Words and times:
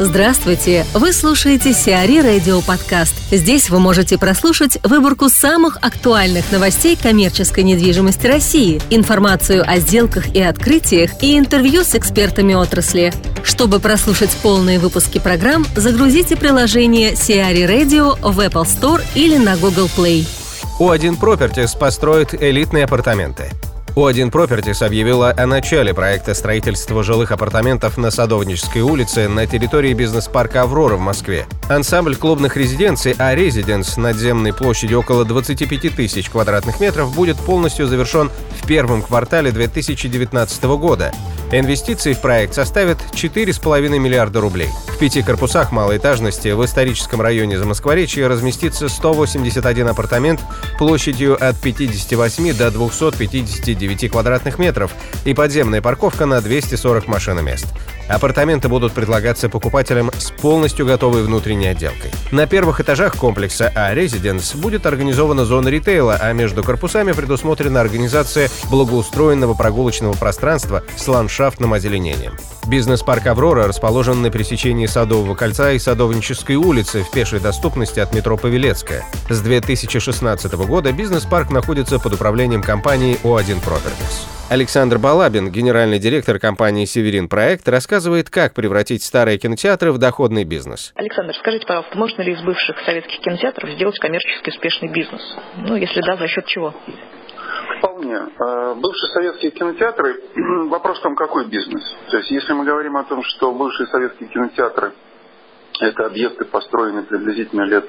Здравствуйте! 0.00 0.84
Вы 0.92 1.12
слушаете 1.12 1.72
Сиари 1.72 2.18
Радио 2.18 2.60
Подкаст. 2.62 3.14
Здесь 3.30 3.70
вы 3.70 3.78
можете 3.78 4.18
прослушать 4.18 4.76
выборку 4.82 5.28
самых 5.28 5.76
актуальных 5.82 6.50
новостей 6.50 6.98
коммерческой 7.00 7.62
недвижимости 7.62 8.26
России, 8.26 8.82
информацию 8.90 9.62
о 9.64 9.78
сделках 9.78 10.34
и 10.34 10.42
открытиях 10.42 11.22
и 11.22 11.38
интервью 11.38 11.84
с 11.84 11.94
экспертами 11.94 12.54
отрасли. 12.54 13.12
Чтобы 13.44 13.78
прослушать 13.78 14.36
полные 14.42 14.80
выпуски 14.80 15.20
программ, 15.20 15.64
загрузите 15.76 16.34
приложение 16.34 17.14
Сиари 17.14 17.62
Radio 17.62 18.18
в 18.20 18.40
Apple 18.40 18.64
Store 18.64 19.00
или 19.14 19.36
на 19.36 19.56
Google 19.56 19.88
Play. 19.96 20.26
У1 20.80 21.20
Properties 21.20 21.78
построит 21.78 22.34
элитные 22.34 22.84
апартаменты. 22.84 23.52
У1 23.96 24.32
Properties 24.32 24.84
объявила 24.84 25.32
о 25.36 25.46
начале 25.46 25.94
проекта 25.94 26.34
строительства 26.34 27.04
жилых 27.04 27.30
апартаментов 27.30 27.96
на 27.96 28.10
Садовнической 28.10 28.82
улице 28.82 29.28
на 29.28 29.46
территории 29.46 29.92
бизнес-парка 29.92 30.62
«Аврора» 30.62 30.96
в 30.96 31.00
Москве. 31.00 31.46
Ансамбль 31.68 32.16
клубных 32.16 32.56
резиденций 32.56 33.14
«А 33.16 33.36
Резиденс» 33.36 33.96
надземной 33.96 34.52
площадью 34.52 34.98
около 34.98 35.24
25 35.24 35.94
тысяч 35.94 36.28
квадратных 36.28 36.80
метров 36.80 37.14
будет 37.14 37.36
полностью 37.36 37.86
завершен 37.86 38.32
в 38.60 38.66
первом 38.66 39.00
квартале 39.00 39.52
2019 39.52 40.64
года. 40.64 41.12
Инвестиции 41.56 42.14
в 42.14 42.20
проект 42.20 42.52
составят 42.54 42.98
4,5 43.12 43.88
миллиарда 44.00 44.40
рублей. 44.40 44.70
В 44.88 44.98
пяти 44.98 45.22
корпусах 45.22 45.70
малоэтажности 45.70 46.48
в 46.48 46.64
историческом 46.64 47.20
районе 47.20 47.60
Замоскворечья 47.60 48.26
разместится 48.26 48.88
181 48.88 49.86
апартамент 49.86 50.40
площадью 50.78 51.34
от 51.40 51.56
58 51.60 52.56
до 52.56 52.72
259 52.72 54.10
квадратных 54.10 54.58
метров 54.58 54.90
и 55.24 55.32
подземная 55.32 55.80
парковка 55.80 56.26
на 56.26 56.40
240 56.40 57.06
машиномест. 57.06 57.66
Апартаменты 58.08 58.68
будут 58.68 58.92
предлагаться 58.92 59.48
покупателям 59.48 60.10
с 60.16 60.30
полностью 60.30 60.86
готовой 60.86 61.22
внутренней 61.22 61.68
отделкой. 61.68 62.10
На 62.32 62.46
первых 62.46 62.80
этажах 62.80 63.16
комплекса 63.16 63.72
А 63.74 63.94
Residence 63.94 64.56
будет 64.56 64.86
организована 64.86 65.44
зона 65.44 65.68
ритейла, 65.68 66.18
а 66.20 66.32
между 66.32 66.62
корпусами 66.62 67.12
предусмотрена 67.12 67.80
организация 67.80 68.50
благоустроенного 68.70 69.54
прогулочного 69.54 70.12
пространства 70.12 70.82
с 70.96 71.08
ландшафтным 71.08 71.72
озеленением. 71.72 72.34
Бизнес-парк 72.66 73.26
«Аврора» 73.26 73.66
расположен 73.66 74.22
на 74.22 74.30
пересечении 74.30 74.86
Садового 74.86 75.34
кольца 75.34 75.72
и 75.72 75.78
Садовнической 75.78 76.56
улицы 76.56 77.04
в 77.04 77.10
пешей 77.10 77.40
доступности 77.40 78.00
от 78.00 78.14
метро 78.14 78.36
Павелецкая. 78.36 79.04
С 79.28 79.40
2016 79.40 80.52
года 80.54 80.92
бизнес-парк 80.92 81.50
находится 81.50 81.98
под 81.98 82.14
управлением 82.14 82.62
компании 82.62 83.18
«О1 83.22 83.62
Properties». 83.62 84.26
Александр 84.50 84.98
Балабин, 84.98 85.50
генеральный 85.50 85.98
директор 85.98 86.38
компании 86.38 86.84
«Северин 86.84 87.28
Проект», 87.28 87.66
рассказывает, 87.66 87.93
как 88.30 88.54
превратить 88.54 89.02
старые 89.02 89.38
кинотеатры 89.38 89.92
в 89.92 89.98
доходный 89.98 90.44
бизнес. 90.44 90.92
Александр, 90.94 91.34
скажите, 91.36 91.66
пожалуйста, 91.66 91.96
можно 91.96 92.22
ли 92.22 92.32
из 92.32 92.40
бывших 92.42 92.78
советских 92.84 93.20
кинотеатров 93.20 93.70
сделать 93.70 93.98
коммерчески 93.98 94.50
успешный 94.50 94.88
бизнес? 94.88 95.22
Ну, 95.56 95.76
если 95.76 96.00
да, 96.00 96.16
за 96.16 96.26
счет 96.28 96.46
чего? 96.46 96.74
Вполне. 97.78 98.16
Э, 98.16 98.74
бывшие 98.74 99.10
советские 99.12 99.50
кинотеатры, 99.52 100.20
вопрос 100.68 101.00
там 101.00 101.14
какой 101.16 101.46
бизнес? 101.46 101.82
То 102.10 102.18
есть 102.18 102.30
если 102.30 102.52
мы 102.52 102.64
говорим 102.64 102.96
о 102.96 103.04
том, 103.04 103.22
что 103.22 103.52
бывшие 103.52 103.86
советские 103.88 104.28
кинотеатры 104.28 104.92
это 105.80 106.06
объекты, 106.06 106.44
построенные 106.44 107.04
приблизительно 107.04 107.62
лет, 107.62 107.84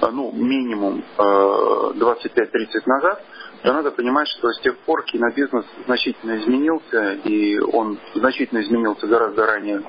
э, 0.00 0.06
ну, 0.12 0.32
минимум 0.32 1.04
25-30 1.16 1.94
э, 1.96 2.80
назад, 2.86 3.22
то 3.62 3.72
надо 3.72 3.90
понимать, 3.90 4.28
что 4.28 4.50
с 4.50 4.60
тех 4.60 4.78
пор 4.78 5.04
кинобизнес 5.04 5.64
значительно 5.86 6.36
изменился, 6.38 7.12
и 7.24 7.58
он 7.58 7.98
значительно 8.14 8.60
изменился 8.60 9.06
гораздо 9.06 9.46
ранее, 9.46 9.82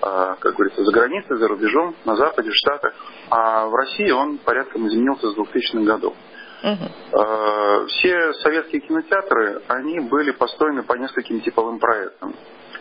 как 0.00 0.54
говорится, 0.54 0.82
за 0.84 0.92
границей, 0.92 1.36
за 1.36 1.48
рубежом, 1.48 1.94
на 2.04 2.16
Западе, 2.16 2.50
в 2.50 2.54
Штатах. 2.54 2.94
А 3.30 3.66
в 3.66 3.74
России 3.74 4.10
он 4.10 4.38
порядком 4.38 4.86
изменился 4.88 5.30
с 5.30 5.36
2000-х 5.36 5.84
годов. 5.84 6.14
Угу. 6.62 7.86
Все 7.88 8.32
советские 8.34 8.80
кинотеатры, 8.80 9.62
они 9.68 10.00
были 10.00 10.30
построены 10.30 10.82
по 10.82 10.94
нескольким 10.94 11.40
типовым 11.40 11.78
проектам. 11.78 12.34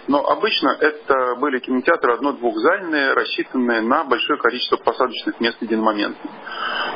Но 0.08 0.20
обычно 0.26 0.76
это 0.82 1.36
были 1.36 1.60
кинотеатры 1.60 2.14
одно-двухзальные, 2.14 3.14
рассчитанные 3.14 3.82
на 3.82 4.04
большое 4.04 4.38
количество 4.38 4.76
посадочных 4.76 5.40
мест 5.40 5.62
единомоментно. 5.62 6.30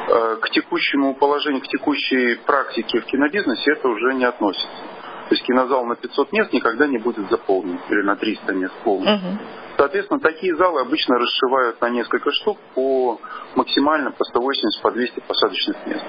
Э, 0.10 0.38
к 0.42 0.50
текущему 0.52 1.16
положению, 1.16 1.62
к 1.62 1.68
текущей 1.68 2.36
практике 2.46 3.02
в 3.02 3.06
кинобизнесе 3.06 3.74
это 3.74 3.90
уже 3.90 4.14
не 4.14 4.24
относится. 4.24 4.68
То 5.28 5.36
есть 5.36 5.44
кинозал 5.44 5.86
на 5.86 5.96
500 5.98 6.32
мест 6.32 6.54
никогда 6.54 6.88
не 6.88 6.98
будет 6.98 7.30
заполнен, 7.30 7.78
или 7.90 8.02
на 8.04 8.16
300 8.16 8.54
мест 8.54 8.74
полный. 8.86 9.16
Угу. 9.16 9.38
Соответственно, 9.76 10.22
такие 10.22 10.56
залы 10.56 10.82
обычно 10.82 11.20
расшивают 11.20 11.82
на 11.82 11.90
несколько 11.90 12.32
штук 12.32 12.58
по 12.74 13.20
максимально 13.56 14.12
по 14.12 14.24
180, 14.24 14.82
по 14.82 14.92
200 14.92 15.20
посадочных 15.28 15.76
мест. 15.86 16.06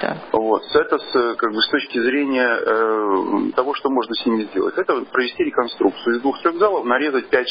Да. 0.00 0.16
Вот. 0.30 0.62
Это 0.72 0.98
с, 0.98 1.34
как 1.36 1.52
бы, 1.52 1.60
с 1.60 1.68
точки 1.70 1.98
зрения 1.98 2.48
э, 2.48 3.52
того, 3.56 3.74
что 3.74 3.90
можно 3.90 4.14
с 4.14 4.24
ними 4.26 4.44
сделать. 4.44 4.78
Это 4.78 5.04
провести 5.06 5.42
реконструкцию. 5.42 6.16
Из 6.16 6.20
двух-трех 6.20 6.56
залов 6.58 6.84
нарезать 6.84 7.26
5-6 7.32 7.44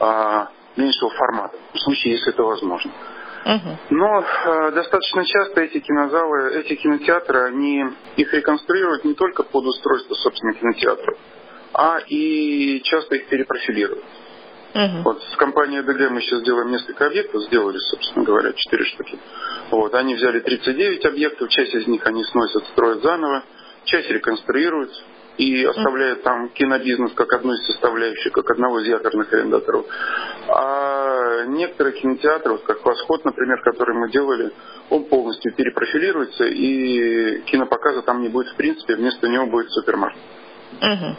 э, 0.00 0.46
меньшего 0.76 1.10
формата, 1.10 1.56
в 1.72 1.78
случае, 1.78 2.14
если 2.14 2.32
это 2.32 2.42
возможно. 2.42 2.90
Угу. 3.44 3.78
Но 3.90 4.20
э, 4.20 4.72
достаточно 4.72 5.24
часто 5.24 5.62
эти 5.62 5.80
кинозалы, 5.80 6.54
эти 6.60 6.76
кинотеатры, 6.76 7.48
они 7.48 7.84
их 8.16 8.32
реконструируют 8.32 9.04
не 9.04 9.14
только 9.14 9.42
под 9.42 9.64
устройство, 9.64 10.14
собственно, 10.14 10.54
кинотеатров, 10.54 11.18
а 11.74 11.98
и 12.06 12.80
часто 12.84 13.16
их 13.16 13.26
перепрофилируют. 13.26 14.04
Угу. 14.74 15.02
Вот 15.04 15.22
с 15.22 15.36
компанией 15.36 15.82
ДГ 15.82 16.10
мы 16.10 16.22
сейчас 16.22 16.42
делаем 16.42 16.70
несколько 16.70 17.06
объектов, 17.06 17.42
сделали, 17.44 17.78
собственно 17.78 18.24
говоря, 18.24 18.52
4 18.52 18.84
штуки. 18.84 19.18
Вот, 19.70 19.94
они 19.94 20.14
взяли 20.14 20.40
39 20.40 21.04
объектов, 21.04 21.48
часть 21.50 21.74
из 21.74 21.86
них 21.88 22.06
они 22.06 22.24
сносят, 22.24 22.64
строят 22.68 23.02
заново, 23.02 23.42
часть 23.84 24.08
реконструируют 24.08 24.90
и 25.38 25.64
оставляют 25.64 26.22
там 26.22 26.50
кинобизнес 26.50 27.12
как 27.14 27.32
одну 27.32 27.52
из 27.54 27.66
составляющих, 27.66 28.32
как 28.32 28.50
одного 28.50 28.80
из 28.80 28.86
якорных 28.86 29.32
арендаторов. 29.32 29.86
А 30.48 31.44
некоторые 31.46 31.98
кинотеатры, 32.00 32.52
вот 32.52 32.64
как 32.64 32.84
«Восход», 32.84 33.24
например, 33.24 33.60
который 33.62 33.94
мы 33.94 34.10
делали, 34.10 34.52
он 34.90 35.04
полностью 35.04 35.54
перепрофилируется, 35.54 36.44
и 36.44 37.42
кинопоказа 37.46 38.02
там 38.02 38.22
не 38.22 38.28
будет 38.28 38.48
в 38.48 38.56
принципе, 38.56 38.96
вместо 38.96 39.28
него 39.28 39.46
будет 39.46 39.70
супермаркет. 39.70 40.20
Угу. 40.80 41.16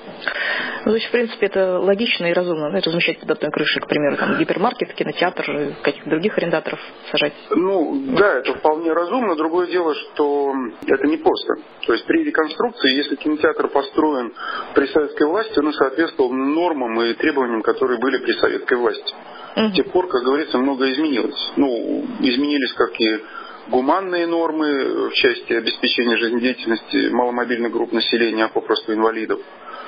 Ну, 0.86 0.92
то 0.92 0.96
есть, 0.96 1.08
в 1.08 1.12
принципе, 1.12 1.46
это 1.46 1.80
логично 1.80 2.26
и 2.26 2.34
разумно, 2.34 2.72
да, 2.72 2.80
размещать 2.80 3.20
под 3.20 3.32
одной 3.32 3.52
крышей, 3.52 3.82
к 3.82 3.88
примеру, 3.88 4.18
там, 4.18 4.38
гипермаркет, 4.38 4.94
кинотеатр, 4.94 5.76
каких-то 5.82 6.10
других 6.10 6.38
арендаторов 6.38 6.80
сажать. 7.12 7.34
Ну, 7.52 8.04
да, 8.18 8.40
это 8.40 8.54
вполне 8.56 8.92
разумно. 8.92 9.36
Другое 9.36 9.68
дело, 9.68 9.96
что 9.96 10.54
это 10.86 11.08
не 11.08 11.18
просто. 11.18 11.56
То 11.86 11.94
есть, 11.94 12.06
при 12.06 12.24
реконструкции, 12.26 12.96
если 12.96 13.16
кинотеатр 13.16 13.70
построен 13.70 14.34
при 14.76 14.88
советской 14.88 15.28
власти, 15.28 15.58
он 15.60 15.72
соответствовал 15.74 16.34
нормам 16.34 17.02
и 17.02 17.14
требованиям, 17.14 17.62
которые 17.62 18.00
были 18.00 18.18
при 18.18 18.34
советской 18.34 18.78
власти. 18.78 19.14
Угу. 19.56 19.68
С 19.70 19.74
тех 19.74 19.92
пор, 19.92 20.08
как 20.08 20.24
говорится, 20.24 20.58
многое 20.58 20.94
изменилось. 20.94 21.52
Ну, 21.56 22.06
изменились 22.20 22.74
как 22.74 23.00
и 23.00 23.20
гуманные 23.68 24.28
нормы 24.28 25.10
в 25.10 25.14
части 25.14 25.54
обеспечения 25.54 26.18
жизнедеятельности 26.18 27.10
маломобильных 27.12 27.72
групп 27.72 27.92
населения, 27.92 28.46
а 28.46 28.50
попросту 28.50 28.94
инвалидов. 28.94 29.40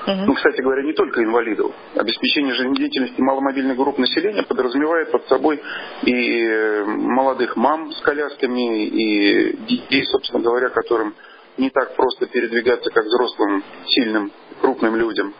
Uh-huh. 0.07 0.25
Ну, 0.27 0.33
кстати 0.35 0.61
говоря, 0.61 0.83
не 0.83 0.93
только 0.93 1.23
инвалидов. 1.23 1.71
Обеспечение 1.95 2.53
жизнедеятельности 2.53 3.19
маломобильных 3.19 3.75
групп 3.75 3.97
населения 3.97 4.43
подразумевает 4.43 5.11
под 5.11 5.27
собой 5.27 5.61
и 6.03 6.83
молодых 6.85 7.55
мам 7.55 7.91
с 7.91 8.01
колясками, 8.01 8.85
и 8.85 9.57
детей, 9.65 10.03
собственно 10.05 10.43
говоря, 10.43 10.69
которым 10.69 11.15
не 11.57 11.69
так 11.69 11.95
просто 11.95 12.27
передвигаться, 12.27 12.91
как 12.91 13.05
взрослым, 13.05 13.63
сильным, 13.87 14.31
крупным 14.61 14.95
людям. 14.95 15.33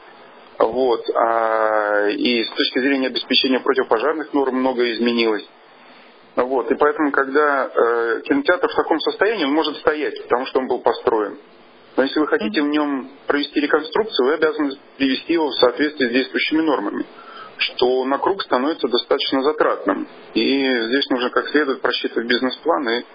Вот. 0.58 1.04
А, 1.16 2.08
и 2.10 2.44
с 2.44 2.50
точки 2.50 2.80
зрения 2.80 3.08
обеспечения 3.08 3.60
противопожарных 3.60 4.34
норм 4.34 4.56
многое 4.56 4.94
изменилось. 4.94 5.48
Вот. 6.36 6.70
И 6.70 6.76
поэтому, 6.76 7.12
когда 7.12 7.66
э, 7.68 8.22
кинотеатр 8.26 8.68
в 8.68 8.76
таком 8.76 9.00
состоянии, 9.00 9.46
он 9.46 9.54
может 9.54 9.78
стоять, 9.78 10.22
потому 10.24 10.46
что 10.48 10.60
он 10.60 10.68
был 10.68 10.80
построен. 10.80 11.38
Но 11.96 12.04
если 12.04 12.20
вы 12.20 12.28
хотите 12.28 12.62
в 12.62 12.68
нем 12.68 13.10
провести 13.26 13.60
реконструкцию, 13.62 14.28
вы 14.28 14.34
обязаны 14.34 14.74
привести 14.98 15.34
его 15.34 15.48
в 15.48 15.56
соответствии 15.56 16.08
с 16.08 16.12
действующими 16.12 16.62
нормами, 16.62 17.06
что 17.58 18.04
на 18.04 18.18
круг 18.18 18.42
становится 18.44 18.90
достаточно 18.90 19.44
затратным. 19.44 20.06
И 20.34 20.82
здесь 20.88 21.10
нужно 21.10 21.30
как 21.30 21.48
следует 21.50 21.80
просчитывать 21.82 22.28
бизнес-план. 22.28 22.90
И 22.90 23.06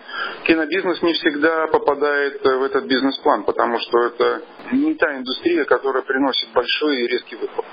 кинобизнес 0.45 1.03
не 1.03 1.13
всегда 1.13 1.67
попадает 1.67 2.43
в 2.43 2.63
этот 2.63 2.87
бизнес-план, 2.87 3.45
потому 3.45 3.79
что 3.81 3.99
это 4.07 4.43
не 4.73 4.95
та 4.95 5.15
индустрия, 5.17 5.65
которая 5.65 6.03
приносит 6.03 6.49
большой 6.55 7.03
и 7.03 7.07
резкий 7.07 7.37
выход. 7.37 7.67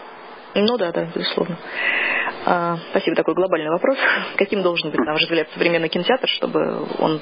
Ну 0.56 0.78
да, 0.78 0.92
да, 0.92 1.10
безусловно. 1.16 1.58
А, 2.50 2.78
спасибо, 2.92 3.14
такой 3.18 3.34
глобальный 3.34 3.70
вопрос. 3.70 3.98
Каким 4.38 4.62
должен 4.62 4.90
быть, 4.90 5.02
на 5.02 5.12
ваш 5.12 5.24
взгляд, 5.24 5.50
современный 5.54 5.90
кинотеатр, 5.90 6.30
чтобы 6.30 6.88
он 6.98 7.20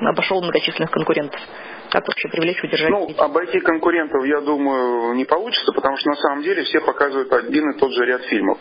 обошел 0.00 0.42
многочисленных 0.42 0.90
конкурентов? 0.90 1.40
Как 1.88 2.06
вообще 2.06 2.28
привлечь, 2.28 2.62
удержать? 2.62 2.90
Ну, 2.90 3.08
обойти 3.16 3.60
конкурентов, 3.60 4.22
я 4.26 4.42
думаю, 4.42 5.14
не 5.14 5.24
получится, 5.24 5.72
потому 5.72 5.96
что 5.96 6.10
на 6.10 6.16
самом 6.16 6.42
деле 6.42 6.62
все 6.64 6.80
показывают 6.82 7.32
один 7.32 7.70
и 7.70 7.78
тот 7.78 7.90
же 7.92 8.04
ряд 8.04 8.20
фильмов. 8.24 8.58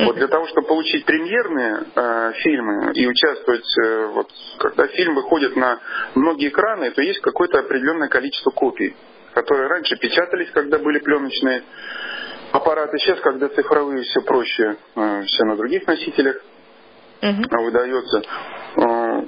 Вот 0.00 0.16
для 0.16 0.26
того, 0.26 0.48
чтобы 0.48 0.66
получить 0.66 1.04
премьерные 1.04 1.84
э, 1.94 2.32
фильмы 2.38 2.92
и 2.94 3.06
участвовать, 3.06 3.78
э, 3.84 4.06
вот, 4.06 4.28
когда 4.58 4.88
фильм 4.88 5.14
выходит 5.14 5.54
на 5.54 5.78
многие 6.16 6.48
экраны, 6.48 6.90
то 6.90 7.02
есть 7.02 7.20
какое-то 7.20 7.60
определенное 7.60 8.08
количество 8.08 8.50
копий, 8.50 8.96
которые 9.32 9.68
раньше 9.68 9.96
печатались, 9.96 10.50
когда 10.50 10.78
были 10.78 10.98
пленочные 10.98 11.62
аппараты. 12.56 12.98
Сейчас, 12.98 13.20
когда 13.20 13.48
цифровые, 13.48 14.02
все 14.02 14.20
проще, 14.22 14.76
э, 14.96 15.22
все 15.22 15.44
на 15.44 15.56
других 15.56 15.86
носителях 15.86 16.36
угу. 17.22 17.64
выдается. 17.64 18.22
Э, 18.76 19.22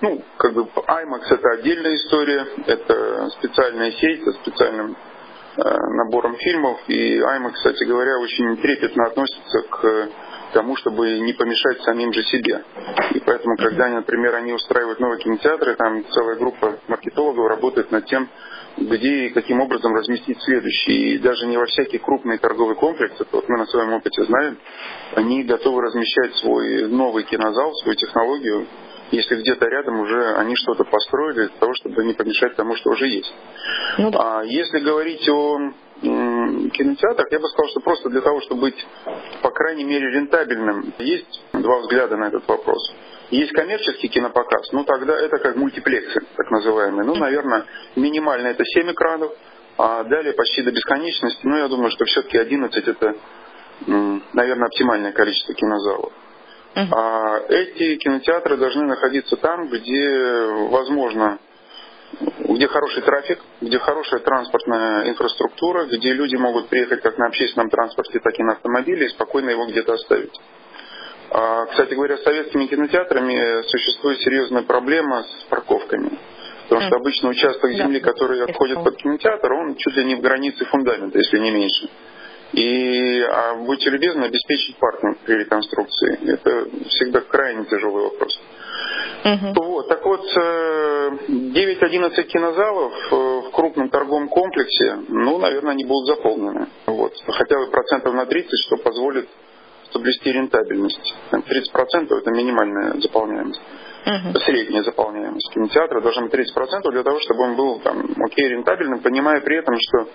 ну, 0.00 0.22
как 0.38 0.54
бы 0.54 0.62
IMAX 0.62 1.22
это 1.28 1.48
отдельная 1.58 1.94
история, 1.96 2.46
это 2.66 3.28
специальная 3.38 3.92
сеть 3.92 4.24
со 4.24 4.32
специальным 4.32 4.96
э, 5.56 5.62
набором 5.62 6.36
фильмов. 6.36 6.80
И 6.88 7.18
IMAX, 7.18 7.52
кстати 7.52 7.84
говоря, 7.84 8.18
очень 8.18 8.56
трепетно 8.56 9.06
относится 9.06 9.62
к 9.70 10.08
тому, 10.54 10.76
чтобы 10.76 11.20
не 11.20 11.32
помешать 11.32 11.82
самим 11.82 12.12
же 12.12 12.22
себе. 12.24 12.64
И 13.12 13.20
поэтому, 13.20 13.56
когда, 13.56 13.88
например, 13.88 14.34
они 14.34 14.52
устраивают 14.52 14.98
новые 15.00 15.20
кинотеатры, 15.20 15.76
там 15.76 16.04
целая 16.10 16.36
группа 16.36 16.78
маркетологов 16.88 17.48
работает 17.48 17.90
над 17.92 18.06
тем, 18.06 18.28
где 18.76 19.26
и 19.26 19.30
каким 19.30 19.60
образом 19.60 19.94
разместить 19.94 20.40
следующий. 20.42 21.14
И 21.14 21.18
даже 21.18 21.46
не 21.46 21.56
во 21.56 21.66
всякие 21.66 22.00
крупные 22.00 22.38
торговые 22.38 22.76
комплексы, 22.76 23.26
вот 23.30 23.48
мы 23.48 23.58
на 23.58 23.66
своем 23.66 23.92
опыте 23.92 24.24
знаем, 24.24 24.58
они 25.14 25.44
готовы 25.44 25.82
размещать 25.82 26.34
свой 26.36 26.88
новый 26.88 27.24
кинозал, 27.24 27.74
свою 27.76 27.96
технологию, 27.96 28.66
если 29.10 29.36
где-то 29.40 29.66
рядом 29.66 30.00
уже 30.00 30.34
они 30.34 30.54
что-то 30.56 30.84
построили 30.84 31.48
для 31.48 31.58
того, 31.58 31.74
чтобы 31.74 32.04
не 32.04 32.14
помешать 32.14 32.54
тому, 32.56 32.76
что 32.76 32.90
уже 32.90 33.08
есть. 33.08 33.34
Ну, 33.98 34.10
да. 34.10 34.40
А 34.40 34.44
если 34.44 34.78
говорить 34.78 35.28
о 35.28 35.72
кинотеатрах, 36.00 37.30
я 37.30 37.38
бы 37.40 37.48
сказал, 37.48 37.70
что 37.70 37.80
просто 37.80 38.08
для 38.08 38.20
того, 38.20 38.40
чтобы 38.42 38.62
быть, 38.62 38.86
по 39.42 39.50
крайней 39.50 39.84
мере, 39.84 40.10
рентабельным, 40.10 40.94
есть 40.98 41.42
два 41.52 41.80
взгляда 41.80 42.16
на 42.16 42.28
этот 42.28 42.46
вопрос. 42.48 42.94
Есть 43.30 43.52
коммерческий 43.52 44.08
кинопоказ, 44.08 44.72
ну 44.72 44.84
тогда 44.84 45.16
это 45.18 45.38
как 45.38 45.56
мультиплексы, 45.56 46.20
так 46.36 46.50
называемые. 46.50 47.04
Ну, 47.04 47.14
наверное, 47.14 47.64
минимально 47.94 48.48
это 48.48 48.64
7 48.64 48.90
экранов, 48.90 49.32
а 49.78 50.02
далее 50.04 50.32
почти 50.32 50.62
до 50.62 50.72
бесконечности. 50.72 51.40
Ну, 51.46 51.56
я 51.56 51.68
думаю, 51.68 51.90
что 51.90 52.04
все-таки 52.06 52.38
11 52.38 52.88
это, 52.88 53.14
наверное, 53.86 54.66
оптимальное 54.66 55.12
количество 55.12 55.54
кинозалов. 55.54 56.12
А 56.74 57.40
эти 57.48 57.96
кинотеатры 57.96 58.56
должны 58.56 58.84
находиться 58.86 59.36
там, 59.36 59.68
где 59.68 60.46
возможно, 60.70 61.38
где 62.20 62.66
хороший 62.66 63.02
трафик, 63.02 63.38
где 63.60 63.78
хорошая 63.78 64.20
транспортная 64.20 65.08
инфраструктура, 65.08 65.86
где 65.86 66.12
люди 66.12 66.36
могут 66.36 66.68
приехать 66.68 67.00
как 67.02 67.16
на 67.16 67.26
общественном 67.26 67.70
транспорте, 67.70 68.18
так 68.18 68.38
и 68.38 68.42
на 68.42 68.52
автомобиле 68.52 69.06
и 69.06 69.10
спокойно 69.10 69.50
его 69.50 69.66
где-то 69.66 69.94
оставить. 69.94 70.34
А, 71.30 71.66
кстати 71.66 71.94
говоря, 71.94 72.16
с 72.16 72.22
советскими 72.22 72.66
кинотеатрами 72.66 73.62
существует 73.68 74.20
серьезная 74.20 74.62
проблема 74.62 75.22
с 75.22 75.44
парковками. 75.48 76.18
Потому 76.68 76.86
что 76.86 76.96
обычно 76.96 77.28
участок 77.30 77.72
земли, 77.72 78.00
который 78.00 78.44
отходит 78.44 78.82
под 78.84 78.96
кинотеатр, 78.96 79.52
он 79.52 79.74
чуть 79.76 79.96
ли 79.96 80.04
не 80.04 80.14
в 80.14 80.20
границе 80.20 80.64
фундамента, 80.66 81.18
если 81.18 81.38
не 81.38 81.50
меньше. 81.50 81.88
И 82.52 83.20
а 83.22 83.54
будьте 83.56 83.90
любезны 83.90 84.24
обеспечить 84.24 84.76
паркинг 84.76 85.18
при 85.18 85.34
реконструкции. 85.34 86.32
Это 86.32 86.68
всегда 86.88 87.20
крайне 87.20 87.64
тяжелый 87.64 88.04
вопрос. 88.04 88.40
Угу. 89.24 89.64
Вот, 89.64 89.88
так 89.88 90.04
вот, 90.04 90.24
9-11 91.28 92.12
э, 92.16 92.22
кинозалов 92.24 92.92
э, 92.92 93.14
в 93.14 93.50
крупном 93.52 93.88
торговом 93.90 94.28
комплексе, 94.28 94.96
ну, 95.08 95.38
наверное, 95.38 95.72
они 95.72 95.84
будут 95.84 96.06
заполнены. 96.06 96.68
Вот, 96.86 97.12
хотя 97.26 97.58
бы 97.58 97.70
процентов 97.70 98.14
на 98.14 98.26
30, 98.26 98.50
что 98.66 98.76
позволит 98.78 99.28
соблюсти 99.92 100.32
рентабельность. 100.32 101.14
30% 101.32 102.08
это 102.10 102.30
минимальная 102.30 103.00
заполняемость. 103.00 103.60
Uh-huh. 104.06 104.38
Средняя 104.46 104.82
заполняемость 104.82 105.52
кинотеатра 105.52 106.00
должна 106.00 106.22
быть 106.22 106.32
30% 106.32 106.90
для 106.90 107.02
того, 107.02 107.20
чтобы 107.20 107.42
он 107.42 107.56
был 107.56 107.80
там, 107.80 108.02
окей, 108.24 108.48
рентабельным, 108.48 109.00
понимая 109.00 109.42
при 109.42 109.58
этом, 109.58 109.76
что 109.78 110.08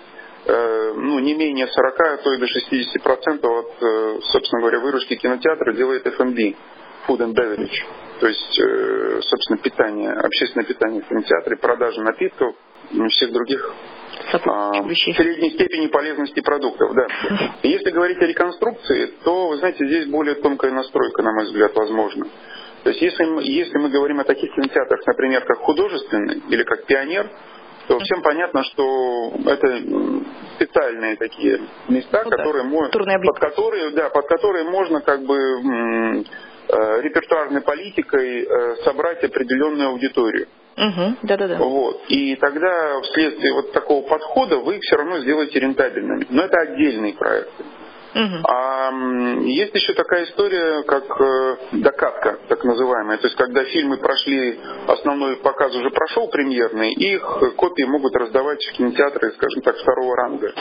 э, 0.46 0.92
ну, 0.96 1.20
не 1.20 1.34
менее 1.34 1.68
40, 1.68 2.00
а 2.00 2.16
то 2.16 2.32
и 2.32 2.38
до 2.38 2.46
60% 2.46 3.46
от, 3.46 3.82
э, 3.82 4.18
собственно 4.22 4.60
говоря, 4.60 4.80
выручки 4.80 5.14
кинотеатра 5.14 5.72
делает 5.72 6.04
F&B, 6.04 6.54
Food 7.06 7.18
and 7.18 7.34
Beverage. 7.34 7.84
То 8.20 8.26
есть, 8.26 8.58
э, 8.58 9.20
собственно, 9.22 9.58
питание, 9.58 10.10
общественное 10.10 10.66
питание 10.66 11.02
в 11.02 11.08
кинотеатре, 11.08 11.56
продажа 11.56 12.00
напитков 12.02 12.56
и 12.90 13.08
всех 13.08 13.32
других 13.32 13.72
а, 14.46 14.72
средней 14.82 15.50
степени 15.50 15.86
полезности 15.88 16.40
продуктов. 16.40 16.94
Да. 16.94 17.06
Если 17.62 17.90
говорить 17.90 18.18
о 18.18 18.26
реконструкции, 18.26 19.12
то, 19.24 19.48
вы 19.48 19.56
знаете, 19.56 19.86
здесь 19.86 20.06
более 20.06 20.36
тонкая 20.36 20.72
настройка, 20.72 21.22
на 21.22 21.32
мой 21.32 21.44
взгляд, 21.44 21.74
возможна. 21.74 22.26
То 22.82 22.90
есть 22.90 23.02
если 23.02 23.24
мы, 23.24 23.42
если 23.42 23.78
мы 23.78 23.88
говорим 23.88 24.20
о 24.20 24.24
таких 24.24 24.54
кинотеатрах, 24.54 25.06
например, 25.06 25.44
как 25.44 25.58
художественный 25.58 26.42
или 26.48 26.62
как 26.62 26.86
пионер, 26.86 27.28
то 27.88 27.98
всем 28.00 28.22
понятно, 28.22 28.64
что 28.64 29.32
это 29.46 29.82
специальные 30.56 31.16
такие 31.16 31.60
места, 31.88 32.22
ну, 32.24 32.30
которые 32.30 32.64
да. 32.64 32.68
под 33.32 33.38
которые, 33.38 33.90
да, 33.90 34.10
под 34.10 34.26
которые 34.26 34.64
можно 34.64 35.00
как 35.00 35.22
бы 35.22 35.36
э, 35.36 37.00
репертуарной 37.02 37.60
политикой 37.60 38.44
э, 38.44 38.76
собрать 38.84 39.22
определенную 39.22 39.90
аудиторию. 39.90 40.48
Угу, 40.76 41.16
да-да-да. 41.22 41.56
Вот. 41.56 42.02
И 42.08 42.36
тогда 42.36 43.00
вследствие 43.02 43.52
вот 43.54 43.72
такого 43.72 44.06
подхода 44.06 44.58
вы 44.58 44.76
их 44.76 44.82
все 44.82 44.96
равно 44.96 45.18
сделаете 45.20 45.58
рентабельными. 45.58 46.26
Но 46.28 46.42
это 46.42 46.58
отдельные 46.58 47.14
проекты. 47.14 47.64
Угу. 48.14 48.48
А 48.48 48.90
есть 49.42 49.74
еще 49.74 49.92
такая 49.92 50.24
история, 50.24 50.82
как 50.84 51.04
э, 51.20 51.56
докатка, 51.72 52.38
так 52.48 52.64
называемая. 52.64 53.18
То 53.18 53.26
есть, 53.26 53.36
когда 53.36 53.64
фильмы 53.64 53.98
прошли, 53.98 54.58
основной 54.86 55.36
показ 55.36 55.74
уже 55.74 55.90
прошел 55.90 56.28
премьерный, 56.28 56.92
их 56.92 57.22
копии 57.56 57.84
могут 57.84 58.14
раздавать 58.16 58.64
в 58.64 58.72
кинотеатры, 58.72 59.32
скажем 59.32 59.62
так, 59.62 59.76
второго 59.76 60.16
ранга. 60.16 60.46
Угу. 60.46 60.54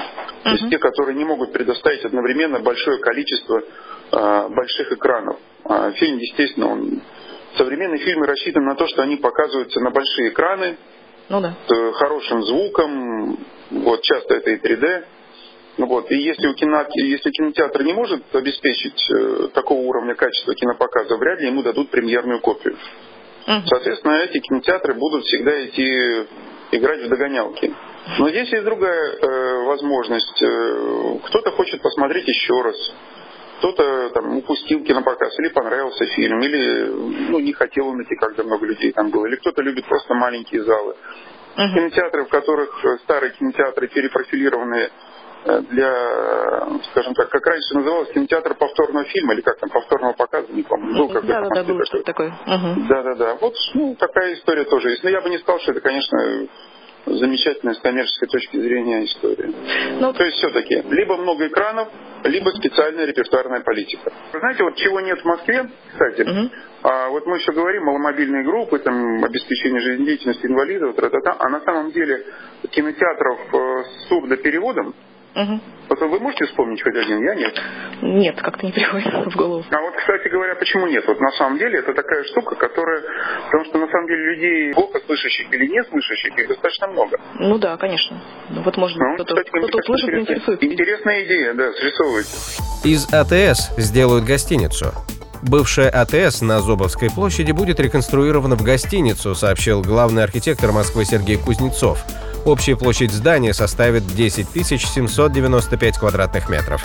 То 0.44 0.50
есть 0.50 0.70
те, 0.70 0.78
которые 0.80 1.16
не 1.16 1.24
могут 1.24 1.54
предоставить 1.54 2.04
одновременно 2.04 2.60
большое 2.60 3.00
количество 3.00 3.62
э, 3.62 4.48
больших 4.50 4.92
экранов. 4.92 5.38
А 5.64 5.92
фильм, 5.92 6.18
естественно, 6.18 6.72
он 6.72 7.02
Современные 7.58 8.00
фильмы 8.00 8.26
рассчитаны 8.26 8.66
на 8.66 8.76
то, 8.76 8.88
что 8.88 9.02
они 9.02 9.16
показываются 9.18 9.80
на 9.80 9.92
большие 9.92 10.30
экраны, 10.30 10.78
ну 11.30 11.42
да. 11.42 11.56
с 11.68 11.94
хорошим 11.94 12.44
звуком, 12.44 13.40
вот 13.72 14.02
часто 14.02 14.36
это 14.36 14.52
и 14.52 14.58
3D. 14.58 15.06
Ну 15.78 15.88
вот, 15.88 16.10
и 16.10 16.16
если, 16.16 16.48
у 16.48 16.54
кино, 16.54 16.86
если 16.94 17.32
кинотеатр 17.32 17.84
не 17.84 17.94
может 17.94 18.24
обеспечить 18.34 19.10
э, 19.12 19.48
такого 19.54 19.80
уровня 19.80 20.16
качества 20.16 20.56
кинопоказа, 20.56 21.18
вряд 21.18 21.42
ли 21.42 21.48
ему 21.48 21.64
дадут 21.64 21.90
премьерную 21.90 22.40
копию. 22.40 22.78
uh 23.48 23.62
Соответственно, 23.66 24.24
эти 24.24 24.40
кинотеатры 24.40 24.94
будут 24.94 25.26
всегда 25.26 25.66
идти 25.66 26.28
играть 26.72 27.02
в 27.02 27.10
догонялки. 27.10 27.74
Но 28.20 28.30
здесь 28.30 28.50
есть 28.52 28.64
другая 28.64 29.18
э, 29.18 29.66
возможность. 29.66 30.42
Э, 30.42 31.20
кто-то 31.26 31.52
хочет 31.52 31.82
посмотреть 31.82 32.28
еще 32.28 32.62
раз 32.62 32.76
кто-то 33.60 34.10
там 34.10 34.38
упустил 34.38 34.84
кинопоказ, 34.84 35.38
или 35.40 35.50
понравился 35.50 36.06
фильм, 36.06 36.42
или 36.42 37.30
ну, 37.30 37.40
не 37.40 37.54
хотел 37.54 37.88
он 37.88 38.02
идти, 38.04 38.16
когда 38.16 38.44
много 38.44 38.66
людей 38.66 38.92
там 38.92 39.10
было, 39.10 39.26
или 39.26 39.36
кто-то 39.38 39.62
любит 39.62 39.86
просто 39.86 40.14
маленькие 40.14 40.64
залы. 40.64 40.96
Uh-huh. 41.58 41.74
Кинотеатры, 41.74 42.26
в 42.26 42.30
которых 42.30 42.84
э, 42.84 42.98
старые 43.04 43.32
кинотеатры 43.32 43.88
перепрофилированные 43.88 44.90
э, 45.46 45.62
для, 45.70 46.68
скажем 46.92 47.14
так, 47.14 47.30
как 47.30 47.46
раньше 47.46 47.76
называлось, 47.76 48.12
кинотеатр 48.12 48.56
повторного 48.56 49.06
фильма, 49.06 49.34
или 49.36 49.42
как 49.42 49.58
там, 49.60 49.70
повторного 49.70 50.14
показа, 50.14 50.48
не 50.52 50.64
помню. 50.64 50.98
Был 50.98 51.08
да, 51.14 51.22
да, 51.22 51.50
да, 51.50 51.64
было 51.64 51.86
что-то 51.86 52.04
такое. 52.04 52.34
Да-да-да. 52.46 53.38
Вот 53.40 53.54
ну, 53.74 53.96
такая 53.96 54.34
история 54.34 54.66
тоже 54.66 54.90
есть. 54.90 55.04
Но 55.04 55.10
я 55.10 55.22
бы 55.22 55.30
не 55.30 55.38
сказал, 55.38 55.62
что 55.62 55.72
это, 55.72 55.80
конечно, 55.80 56.48
замечательная 57.06 57.76
с 57.76 57.80
коммерческой 57.80 58.28
точки 58.28 58.58
зрения 58.58 59.06
история. 59.06 59.54
Ну, 60.00 60.14
То 60.14 60.24
есть 60.24 60.38
все-таки 60.38 60.82
либо 60.90 61.18
много 61.18 61.48
экранов, 61.48 61.90
либо 62.26 62.50
специальная 62.52 63.06
репертуарная 63.06 63.62
политика. 63.62 64.12
Знаете, 64.32 64.64
вот 64.64 64.76
чего 64.76 65.00
нет 65.00 65.20
в 65.22 65.26
Москве, 65.26 65.70
кстати, 65.92 66.22
угу. 66.22 66.52
а, 66.84 67.10
вот 67.10 67.26
мы 67.26 67.38
еще 67.38 67.52
говорим 67.52 67.84
маломобильные 67.84 68.44
группы, 68.44 68.80
там, 68.80 69.24
обеспечение 69.24 69.82
жизнедеятельности 69.82 70.46
инвалидов, 70.46 70.96
тра-та-та, 70.96 71.36
а 71.40 71.50
на 71.50 71.62
самом 71.62 71.92
деле 71.92 72.26
кинотеатров 72.72 73.40
э, 73.54 73.84
с 73.84 74.08
сурдопереводом 74.10 74.96
Угу. 75.36 75.60
Вы 75.90 76.20
можете 76.20 76.46
вспомнить 76.46 76.82
хоть 76.82 76.96
один? 76.96 77.24
Я 77.24 77.36
нет. 77.36 77.54
Нет, 78.02 78.42
как-то 78.42 78.66
не 78.66 78.72
приходит 78.74 79.14
в 79.14 79.36
голову. 79.36 79.64
А 79.70 79.82
вот, 79.82 79.96
кстати 79.96 80.28
говоря, 80.30 80.56
почему 80.56 80.88
нет? 80.88 81.04
Вот 81.08 81.20
на 81.20 81.32
самом 81.32 81.58
деле 81.58 81.80
это 81.80 81.94
такая 81.94 82.24
штука, 82.24 82.56
которая... 82.56 83.04
Потому 83.46 83.66
что 83.66 83.78
на 83.80 83.88
самом 83.88 84.08
деле 84.08 84.36
людей 84.36 84.74
плохо 84.74 85.00
слышащих 85.06 85.52
или 85.52 85.68
не 85.68 85.84
слышащих 85.84 86.38
их 86.38 86.48
достаточно 86.48 86.88
много. 86.88 87.18
Ну 87.40 87.58
да, 87.58 87.78
конечно. 87.78 88.22
Ну 88.50 88.62
вот 88.62 88.78
может 88.78 88.98
ну, 88.98 89.16
кто-то, 89.16 89.36
кстати, 89.36 89.50
кто-то 89.50 89.78
услышит 89.78 90.10
и 90.10 90.20
интересуется. 90.20 90.66
Интересная 90.66 91.26
идея, 91.26 91.54
да, 91.54 91.72
срисовывайте. 91.74 92.30
Из 92.84 93.14
АТС 93.14 93.78
сделают 93.78 94.26
гостиницу. 94.26 94.94
Бывшая 95.42 95.90
АТС 95.90 96.42
на 96.42 96.60
Зобовской 96.62 97.12
площади 97.12 97.52
будет 97.52 97.80
реконструирована 97.80 98.56
в 98.56 98.64
гостиницу, 98.64 99.36
сообщил 99.36 99.82
главный 99.82 100.24
архитектор 100.24 100.72
Москвы 100.72 101.06
Сергей 101.06 101.38
Кузнецов. 101.38 102.04
Общая 102.46 102.76
площадь 102.76 103.12
здания 103.12 103.54
составит 103.56 104.06
10 104.06 104.48
795 104.66 105.98
квадратных 105.98 106.48
метров. 106.48 106.84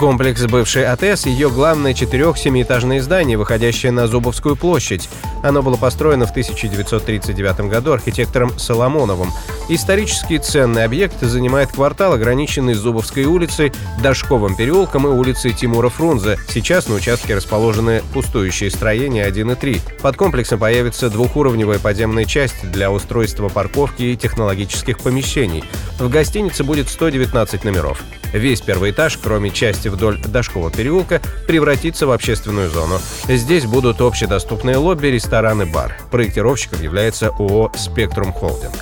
Комплекс 0.00 0.40
бывшей 0.46 0.86
АТС– 0.86 1.26
ее 1.26 1.50
главное 1.50 1.92
четырех-семиэтажное 1.92 3.02
здание, 3.02 3.36
выходящее 3.36 3.92
на 3.92 4.06
Зубовскую 4.06 4.56
площадь. 4.56 5.10
Оно 5.42 5.60
было 5.60 5.76
построено 5.76 6.26
в 6.26 6.30
1939 6.30 7.68
году 7.68 7.92
архитектором 7.92 8.58
Соломоновым. 8.58 9.30
Исторический 9.68 10.38
ценный 10.38 10.84
объект 10.84 11.20
занимает 11.20 11.72
квартал, 11.72 12.14
ограниченный 12.14 12.72
Зубовской 12.72 13.24
улицей, 13.24 13.74
Дашковым 14.02 14.56
переулком 14.56 15.06
и 15.06 15.10
улицей 15.10 15.52
Тимура 15.52 15.90
Фрунзе. 15.90 16.38
Сейчас 16.48 16.88
на 16.88 16.94
участке 16.94 17.36
расположены 17.36 18.02
пустующие 18.14 18.70
строения 18.70 19.26
1 19.26 19.50
и 19.50 19.54
3. 19.54 19.80
Под 20.00 20.16
комплексом 20.16 20.58
появится 20.58 21.10
двухуровневая 21.10 21.78
подземная 21.78 22.24
часть 22.24 22.70
для 22.70 22.90
устройства 22.90 23.50
парковки 23.50 24.04
и 24.04 24.16
технологических 24.16 24.98
помещений. 24.98 25.62
В 25.98 26.08
гостинице 26.08 26.64
будет 26.64 26.88
119 26.88 27.64
номеров. 27.64 28.02
Весь 28.32 28.60
первый 28.60 28.92
этаж, 28.92 29.18
кроме 29.20 29.50
части 29.50 29.88
вдоль 29.90 30.20
Дашкова 30.26 30.70
переулка, 30.70 31.20
превратится 31.46 32.06
в 32.06 32.12
общественную 32.12 32.70
зону. 32.70 32.98
Здесь 33.28 33.66
будут 33.66 34.00
общедоступные 34.00 34.76
лобби, 34.76 35.08
рестораны, 35.08 35.66
бар. 35.66 35.96
Проектировщиком 36.10 36.82
является 36.82 37.28
ООО 37.28 37.72
«Спектрум 37.76 38.32
Холдинг». 38.32 38.74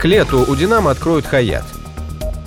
К 0.00 0.04
лету 0.06 0.44
у 0.46 0.56
«Динамо» 0.56 0.90
откроют 0.90 1.26
«Хаят». 1.26 1.64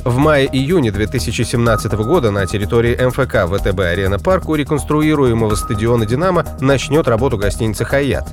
В 0.08 0.16
мае-июне 0.18 0.92
2017 0.92 1.92
года 1.96 2.32
на 2.32 2.46
территории 2.46 2.96
МФК 2.96 3.46
ВТБ 3.46 3.80
Арена 3.82 4.18
Парк 4.18 4.48
у 4.48 4.56
реконструируемого 4.56 5.56
стадиона 5.56 6.06
«Динамо» 6.06 6.46
начнет 6.62 7.10
работу 7.10 7.38
гостиница 7.38 7.84
«Хаят». 7.84 8.26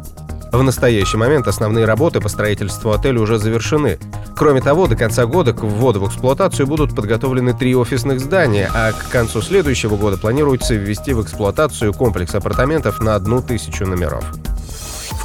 В 0.55 0.63
настоящий 0.63 1.17
момент 1.17 1.49
основные 1.49 1.85
работы 1.85 2.21
по 2.21 2.29
строительству 2.29 2.93
отеля 2.93 3.21
уже 3.21 3.39
завершены. 3.39 3.99
Кроме 4.37 4.61
того, 4.61 4.87
до 4.87 4.95
конца 4.95 5.27
года 5.27 5.53
к 5.53 5.65
вводу 5.65 5.99
в 5.99 6.07
эксплуатацию 6.07 6.69
будут 6.69 6.95
подготовлены 6.95 7.55
три 7.55 7.75
офисных 7.75 8.21
здания, 8.21 8.71
а 8.73 8.93
к 8.93 9.09
концу 9.11 9.43
следующего 9.43 9.97
года 9.97 10.17
планируется 10.17 10.75
ввести 10.75 11.13
в 11.13 11.21
эксплуатацию 11.21 11.93
комплекс 11.93 12.37
апартаментов 12.37 13.01
на 13.01 13.17
одну 13.17 13.43
тысячу 13.43 13.85
номеров. 13.85 14.25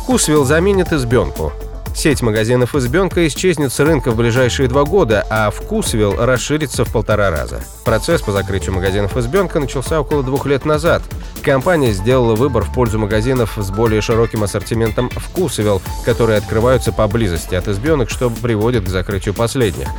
Вкусвилл 0.01 0.45
заменит 0.45 0.91
избенку. 0.93 1.53
Сеть 1.99 2.21
магазинов 2.21 2.75
«Избенка» 2.75 3.27
исчезнет 3.27 3.73
с 3.73 3.79
рынка 3.81 4.11
в 4.11 4.15
ближайшие 4.15 4.69
два 4.69 4.85
года, 4.85 5.27
а 5.29 5.51
«Вкусвилл» 5.51 6.15
расширится 6.15 6.85
в 6.85 6.93
полтора 6.93 7.29
раза. 7.29 7.59
Процесс 7.83 8.21
по 8.21 8.31
закрытию 8.31 8.73
магазинов 8.73 9.17
«Избенка» 9.17 9.59
начался 9.59 9.99
около 9.99 10.23
двух 10.23 10.45
лет 10.45 10.63
назад. 10.63 11.03
Компания 11.41 11.91
сделала 11.91 12.35
выбор 12.35 12.63
в 12.63 12.71
пользу 12.71 12.99
магазинов 12.99 13.57
с 13.57 13.69
более 13.69 13.99
широким 13.99 14.43
ассортиментом 14.43 15.09
«Вкусвилл», 15.09 15.81
которые 16.05 16.37
открываются 16.37 16.93
поблизости 16.93 17.53
от 17.53 17.67
«Избенок», 17.67 18.09
что 18.09 18.29
приводит 18.29 18.85
к 18.85 18.87
закрытию 18.87 19.33
последних. 19.33 19.89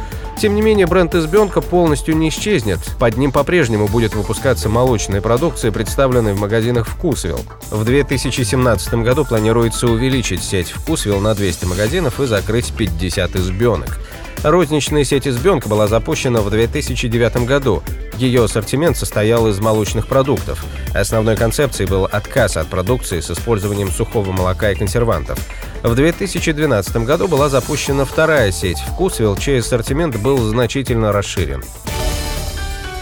Тем 0.41 0.55
не 0.55 0.63
менее, 0.63 0.87
бренд 0.87 1.15
«Избенка» 1.15 1.61
полностью 1.61 2.17
не 2.17 2.31
исчезнет. 2.31 2.79
Под 2.99 3.19
ним 3.19 3.31
по-прежнему 3.31 3.89
будет 3.89 4.15
выпускаться 4.15 4.71
молочная 4.71 5.21
продукция, 5.21 5.71
представленная 5.71 6.33
в 6.33 6.41
магазинах 6.41 6.89
«Вкусвилл». 6.89 7.41
В 7.71 7.85
2017 7.85 8.95
году 8.95 9.27
планируется 9.27 9.87
увеличить 9.87 10.43
сеть 10.43 10.71
«Вкусвилл» 10.71 11.21
на 11.21 11.35
200 11.35 11.67
магазинов 11.67 12.21
и 12.21 12.27
закрыть 12.27 12.73
50 12.73 13.37
«Избенок». 13.37 14.01
Розничная 14.43 15.05
сеть 15.05 15.29
«Избенка» 15.29 15.69
была 15.69 15.87
запущена 15.87 16.41
в 16.41 16.49
2009 16.49 17.45
году. 17.47 17.83
Ее 18.17 18.45
ассортимент 18.45 18.97
состоял 18.97 19.47
из 19.47 19.61
молочных 19.61 20.07
продуктов. 20.07 20.65
Основной 20.95 21.37
концепцией 21.37 21.87
был 21.87 22.07
отказ 22.07 22.57
от 22.57 22.69
продукции 22.69 23.21
с 23.21 23.31
использованием 23.31 23.91
сухого 23.91 24.33
молока 24.33 24.71
и 24.71 24.75
консервантов. 24.75 25.39
В 25.83 25.95
2012 25.95 26.97
году 26.99 27.27
была 27.27 27.49
запущена 27.49 28.05
вторая 28.05 28.53
сеть 28.53 28.79
«Вкусвилл», 28.79 29.37
чей 29.37 29.61
ассортимент 29.61 30.17
был 30.17 30.39
значительно 30.39 31.11
расширен. 31.13 31.63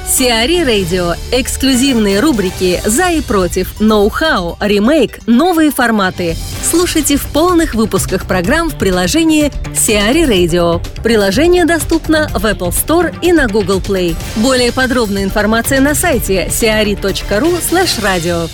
Сиари 0.08 0.64
Радио. 0.64 1.14
Эксклюзивные 1.32 2.20
рубрики 2.20 2.80
«За 2.84 3.10
и 3.10 3.20
против», 3.20 3.78
«Ноу-хау», 3.78 4.56
«Ремейк», 4.58 5.18
«Новые 5.26 5.70
форматы». 5.70 6.34
Слушайте 6.62 7.16
в 7.16 7.26
полных 7.26 7.74
выпусках 7.74 8.26
программ 8.26 8.70
в 8.70 8.78
приложении 8.78 9.52
Сиари 9.74 10.22
Radio. 10.22 10.80
Приложение 11.02 11.66
доступно 11.66 12.28
в 12.28 12.46
Apple 12.46 12.70
Store 12.70 13.14
и 13.20 13.32
на 13.32 13.48
Google 13.48 13.80
Play. 13.80 14.16
Более 14.36 14.72
подробная 14.72 15.24
информация 15.24 15.80
на 15.80 15.94
сайте 15.94 16.46
siari.ru 16.46 17.60
slash 17.60 18.00
radio. 18.02 18.48